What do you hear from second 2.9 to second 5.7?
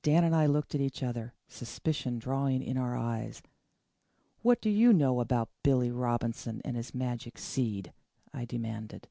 eyes. "What do you know about